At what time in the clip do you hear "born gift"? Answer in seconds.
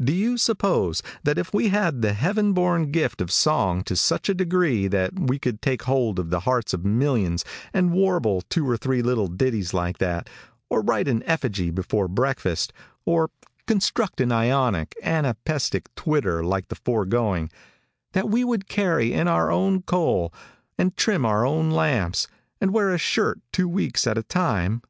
2.52-3.20